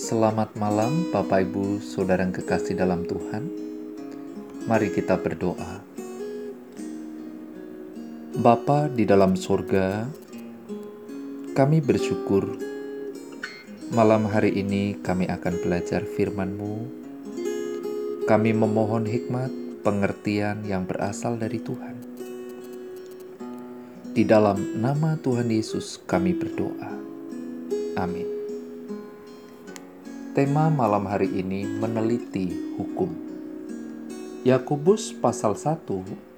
Selamat 0.00 0.56
malam, 0.56 1.12
Bapak 1.12 1.44
Ibu, 1.44 1.84
saudara 1.84 2.24
yang 2.24 2.32
kekasih 2.32 2.72
dalam 2.72 3.04
Tuhan. 3.04 3.52
Mari 4.64 4.96
kita 4.96 5.20
berdoa. 5.20 5.84
Bapa 8.32 8.88
di 8.88 9.04
dalam 9.04 9.36
surga, 9.36 10.08
kami 11.52 11.84
bersyukur 11.84 12.48
malam 13.92 14.24
hari 14.24 14.56
ini 14.56 14.96
kami 15.04 15.28
akan 15.28 15.54
belajar 15.60 16.08
firman-Mu. 16.08 16.76
Kami 18.24 18.56
memohon 18.56 19.04
hikmat, 19.04 19.52
pengertian 19.84 20.64
yang 20.64 20.88
berasal 20.88 21.36
dari 21.36 21.60
Tuhan. 21.60 21.96
Di 24.16 24.24
dalam 24.24 24.80
nama 24.80 25.20
Tuhan 25.20 25.52
Yesus 25.52 26.00
kami 26.08 26.32
berdoa. 26.32 26.88
Amin. 28.00 28.29
Tema 30.30 30.70
malam 30.70 31.10
hari 31.10 31.26
ini 31.42 31.66
meneliti 31.66 32.54
hukum. 32.78 33.10
Yakobus 34.46 35.10
pasal 35.10 35.58
1 35.58 35.90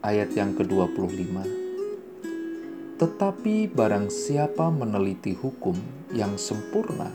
ayat 0.00 0.32
yang 0.32 0.56
ke-25. 0.56 1.44
Tetapi 2.96 3.68
barang 3.68 4.08
siapa 4.08 4.72
meneliti 4.72 5.36
hukum 5.36 5.76
yang 6.16 6.40
sempurna, 6.40 7.12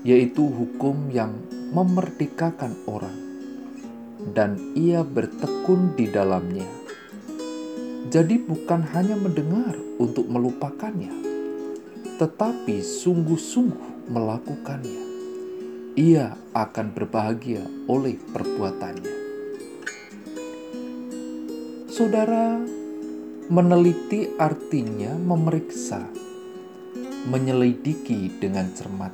yaitu 0.00 0.48
hukum 0.48 1.12
yang 1.12 1.36
memerdekakan 1.76 2.80
orang, 2.88 3.20
dan 4.32 4.56
ia 4.72 5.04
bertekun 5.04 5.92
di 5.92 6.08
dalamnya. 6.08 6.64
Jadi 8.08 8.40
bukan 8.40 8.80
hanya 8.96 9.20
mendengar 9.20 9.76
untuk 10.00 10.24
melupakannya, 10.24 11.12
tetapi 12.16 12.80
sungguh-sungguh 12.80 14.08
melakukannya 14.08 15.09
ia 16.00 16.32
akan 16.56 16.96
berbahagia 16.96 17.60
oleh 17.84 18.16
perbuatannya. 18.16 19.16
Saudara, 21.92 22.56
meneliti 23.52 24.32
artinya 24.40 25.12
memeriksa, 25.20 26.00
menyelidiki 27.28 28.32
dengan 28.40 28.72
cermat. 28.72 29.12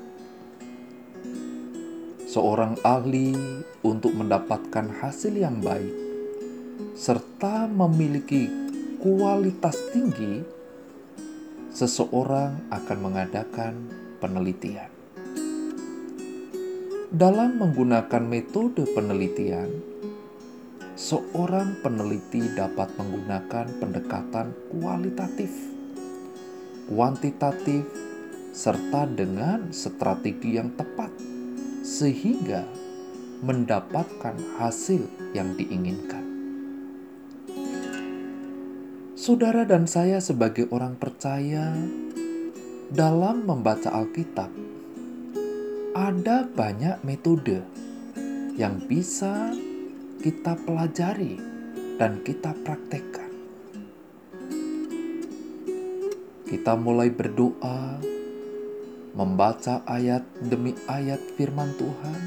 Seorang 2.30 2.78
ahli 2.86 3.34
untuk 3.82 4.14
mendapatkan 4.14 5.02
hasil 5.02 5.34
yang 5.34 5.58
baik 5.58 5.90
serta 6.94 7.66
memiliki 7.66 8.46
kualitas 9.02 9.74
tinggi, 9.90 10.38
seseorang 11.74 12.70
akan 12.70 12.98
mengadakan 13.02 13.74
penelitian. 14.22 14.95
Dalam 17.16 17.56
menggunakan 17.56 18.28
metode 18.28 18.84
penelitian, 18.92 19.72
seorang 21.00 21.80
peneliti 21.80 22.44
dapat 22.52 22.92
menggunakan 22.92 23.72
pendekatan 23.80 24.52
kualitatif, 24.68 25.48
kuantitatif, 26.84 27.88
serta 28.52 29.08
dengan 29.08 29.72
strategi 29.72 30.60
yang 30.60 30.76
tepat, 30.76 31.08
sehingga 31.80 32.68
mendapatkan 33.40 34.36
hasil 34.60 35.08
yang 35.32 35.56
diinginkan. 35.56 36.20
Saudara 39.16 39.64
dan 39.64 39.88
saya, 39.88 40.20
sebagai 40.20 40.68
orang 40.68 41.00
percaya, 41.00 41.72
dalam 42.92 43.48
membaca 43.48 43.88
Alkitab 43.88 44.76
ada 45.96 46.44
banyak 46.44 47.00
metode 47.08 47.64
yang 48.60 48.84
bisa 48.84 49.48
kita 50.20 50.52
pelajari 50.68 51.40
dan 51.96 52.20
kita 52.20 52.52
praktekkan. 52.52 53.32
Kita 56.44 56.76
mulai 56.76 57.08
berdoa, 57.08 57.96
membaca 59.16 59.80
ayat 59.88 60.20
demi 60.44 60.76
ayat 60.84 61.32
firman 61.32 61.72
Tuhan, 61.80 62.20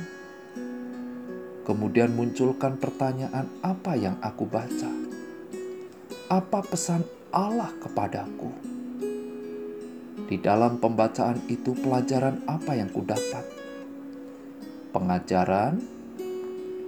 kemudian 1.61 2.09
munculkan 2.17 2.81
pertanyaan: 2.81 3.53
"Apa 3.61 3.93
yang 3.93 4.17
aku 4.25 4.49
baca? 4.49 4.89
Apa 6.25 6.65
pesan 6.65 7.05
Allah 7.29 7.69
kepadaku?" 7.77 8.49
Di 10.25 10.41
dalam 10.41 10.81
pembacaan 10.81 11.45
itu, 11.53 11.77
pelajaran 11.77 12.41
apa 12.49 12.73
yang 12.73 12.89
kudapat? 12.89 13.58
Pengajaran, 14.89 15.81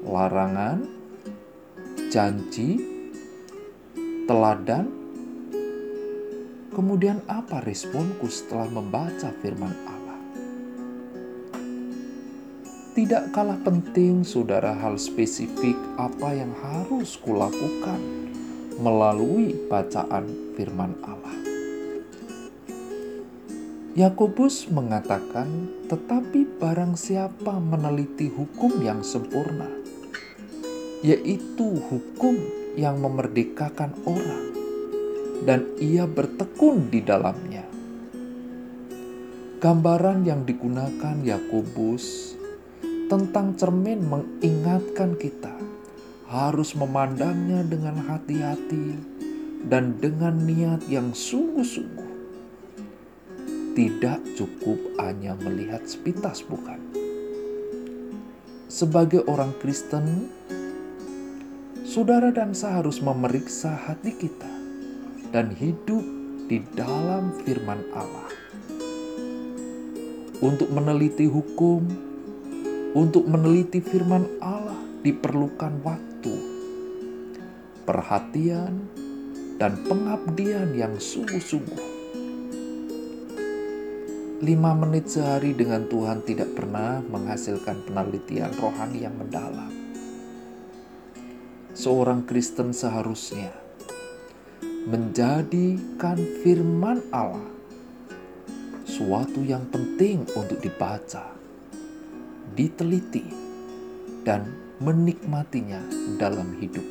larangan, 0.06 0.86
janji, 2.10 2.82
teladan. 4.26 4.90
Kemudian 6.72 7.20
apa 7.28 7.60
responku 7.68 8.32
setelah 8.32 8.72
membaca 8.72 9.30
firman 9.44 9.76
Allah? 9.86 10.20
Tidak 12.92 13.32
kalah 13.36 13.60
penting, 13.64 14.24
saudara, 14.24 14.76
hal 14.76 14.96
spesifik 14.96 15.76
apa 16.00 16.32
yang 16.32 16.52
harus 16.60 17.20
kulakukan 17.20 18.00
melalui 18.80 19.56
bacaan 19.68 20.56
firman 20.56 20.96
Allah. 21.04 21.41
Yakobus 23.92 24.72
mengatakan, 24.72 25.68
"Tetapi 25.92 26.64
barang 26.64 26.96
siapa 26.96 27.60
meneliti 27.60 28.32
hukum 28.32 28.80
yang 28.80 29.04
sempurna, 29.04 29.68
yaitu 31.04 31.76
hukum 31.92 32.40
yang 32.80 33.04
memerdekakan 33.04 33.92
orang, 34.08 34.56
dan 35.44 35.68
ia 35.76 36.08
bertekun 36.08 36.88
di 36.88 37.04
dalamnya." 37.04 37.68
Gambaran 39.60 40.24
yang 40.24 40.48
digunakan 40.48 41.20
Yakobus 41.28 42.40
tentang 43.12 43.60
cermin 43.60 44.08
mengingatkan 44.08 45.20
kita 45.20 45.52
harus 46.32 46.80
memandangnya 46.80 47.68
dengan 47.68 48.00
hati-hati 48.08 48.96
dan 49.68 50.00
dengan 50.00 50.48
niat 50.48 50.88
yang 50.88 51.12
sungguh-sungguh 51.12 52.11
tidak 53.72 54.20
cukup 54.36 54.76
hanya 55.00 55.32
melihat 55.40 55.88
sepintas, 55.88 56.44
bukan? 56.44 56.80
Sebagai 58.68 59.24
orang 59.28 59.56
Kristen, 59.60 60.28
saudara 61.88 62.32
dan 62.32 62.52
saya 62.52 62.84
harus 62.84 63.00
memeriksa 63.00 63.72
hati 63.72 64.16
kita 64.16 64.52
dan 65.32 65.56
hidup 65.56 66.04
di 66.52 66.60
dalam 66.76 67.32
firman 67.44 67.80
Allah. 67.96 68.32
Untuk 70.42 70.74
meneliti 70.74 71.30
hukum, 71.30 71.86
untuk 72.92 73.24
meneliti 73.30 73.80
firman 73.80 74.28
Allah 74.44 74.80
diperlukan 75.06 75.80
waktu, 75.86 76.36
perhatian, 77.88 78.84
dan 79.62 79.78
pengabdian 79.86 80.74
yang 80.74 80.98
sungguh-sungguh 80.98 82.01
lima 84.42 84.74
menit 84.74 85.06
sehari 85.06 85.54
dengan 85.54 85.86
Tuhan 85.86 86.26
tidak 86.26 86.58
pernah 86.58 86.98
menghasilkan 87.06 87.86
penelitian 87.86 88.50
rohani 88.58 89.06
yang 89.06 89.14
mendalam. 89.14 89.70
Seorang 91.78 92.26
Kristen 92.26 92.74
seharusnya 92.74 93.54
menjadikan 94.90 96.18
firman 96.42 97.06
Allah 97.14 97.54
suatu 98.82 99.46
yang 99.46 99.70
penting 99.70 100.26
untuk 100.34 100.58
dibaca, 100.58 101.38
diteliti, 102.58 103.30
dan 104.26 104.50
menikmatinya 104.82 105.86
dalam 106.18 106.58
hidup. 106.58 106.84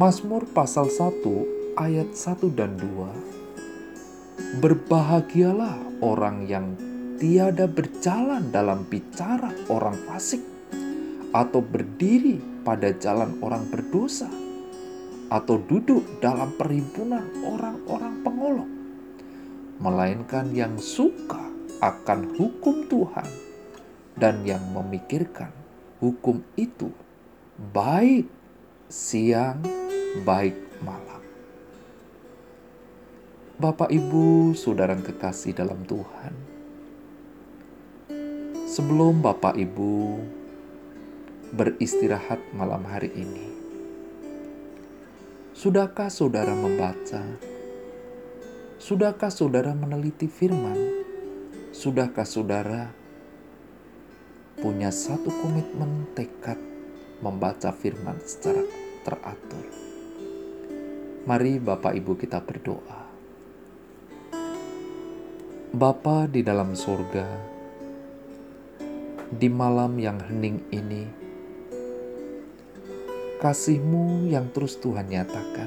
Mazmur 0.00 0.48
pasal 0.48 0.88
1 0.88 1.76
ayat 1.76 2.08
1 2.16 2.56
dan 2.56 2.72
2 2.80 3.43
Berbahagialah 4.54 5.98
orang 5.98 6.46
yang 6.46 6.78
tiada 7.18 7.66
berjalan 7.66 8.54
dalam 8.54 8.86
bicara 8.86 9.50
orang 9.66 9.98
fasik, 10.06 10.46
atau 11.34 11.58
berdiri 11.58 12.38
pada 12.62 12.94
jalan 12.94 13.34
orang 13.42 13.66
berdosa, 13.66 14.30
atau 15.26 15.58
duduk 15.58 16.06
dalam 16.22 16.54
perhimpunan 16.54 17.26
orang-orang 17.42 18.14
pengolok, 18.22 18.70
melainkan 19.82 20.46
yang 20.54 20.78
suka 20.78 21.42
akan 21.82 22.38
hukum 22.38 22.86
Tuhan 22.86 23.26
dan 24.14 24.46
yang 24.46 24.62
memikirkan 24.70 25.50
hukum 25.98 26.46
itu 26.54 26.94
baik 27.74 28.30
siang, 28.86 29.58
baik 30.22 30.54
malam. 30.86 31.23
Bapak, 33.54 33.86
Ibu, 33.86 34.50
saudara 34.58 34.98
kekasih 34.98 35.54
dalam 35.54 35.86
Tuhan, 35.86 36.34
Sebelum 38.74 39.22
Bapak 39.22 39.54
Ibu 39.54 40.18
beristirahat 41.54 42.42
malam 42.50 42.82
hari 42.82 43.14
ini, 43.14 43.54
sudahkah 45.54 46.10
saudara 46.10 46.50
membaca? 46.50 47.22
Sudahkah 48.82 49.30
saudara 49.30 49.70
meneliti 49.70 50.26
firman? 50.26 51.06
Sudahkah 51.70 52.26
saudara 52.26 52.90
punya 54.58 54.90
satu 54.90 55.30
komitmen 55.30 56.10
tekad 56.18 56.58
membaca 57.22 57.70
firman 57.70 58.18
secara 58.26 58.66
teratur? 59.06 59.70
Mari 61.30 61.62
Bapak 61.62 61.94
Ibu 61.94 62.18
kita 62.18 62.42
berdoa. 62.42 63.03
Bapa 65.74 66.30
di 66.30 66.46
dalam 66.46 66.78
surga, 66.78 67.26
di 69.26 69.50
malam 69.50 69.98
yang 69.98 70.22
hening 70.22 70.62
ini, 70.70 71.02
kasih-Mu 73.42 74.30
yang 74.30 74.54
terus 74.54 74.78
Tuhan 74.78 75.10
nyatakan. 75.10 75.66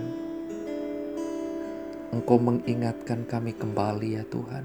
Engkau 2.15 2.39
mengingatkan 2.39 3.27
kami 3.27 3.51
kembali 3.51 4.15
ya 4.15 4.23
Tuhan. 4.31 4.63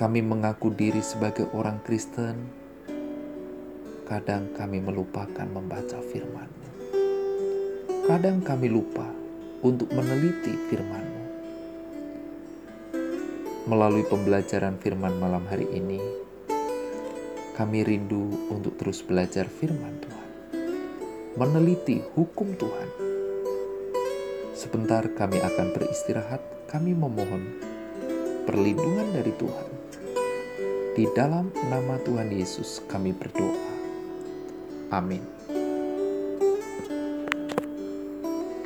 Kami 0.00 0.20
mengaku 0.24 0.72
diri 0.72 1.04
sebagai 1.04 1.52
orang 1.52 1.84
Kristen, 1.84 2.48
kadang 4.08 4.56
kami 4.56 4.80
melupakan 4.80 5.44
membaca 5.44 6.00
firman-Mu. 6.00 6.68
Kadang 8.08 8.40
kami 8.40 8.72
lupa 8.72 9.04
untuk 9.60 9.92
meneliti 9.92 10.56
firman-Mu. 10.72 11.09
Melalui 13.70 14.02
pembelajaran 14.02 14.82
firman 14.82 15.14
malam 15.22 15.46
hari 15.46 15.62
ini, 15.70 16.02
kami 17.54 17.86
rindu 17.86 18.50
untuk 18.50 18.74
terus 18.74 18.98
belajar 18.98 19.46
firman 19.46 19.94
Tuhan, 20.02 20.28
meneliti 21.38 22.02
hukum 22.18 22.58
Tuhan. 22.58 22.88
Sebentar 24.58 25.06
kami 25.14 25.38
akan 25.38 25.70
beristirahat, 25.70 26.42
kami 26.66 26.98
memohon 26.98 27.46
perlindungan 28.42 29.06
dari 29.14 29.30
Tuhan. 29.38 29.68
Di 30.98 31.06
dalam 31.14 31.54
nama 31.70 31.94
Tuhan 32.02 32.26
Yesus 32.34 32.82
kami 32.90 33.14
berdoa. 33.14 33.70
Amin. 34.90 35.39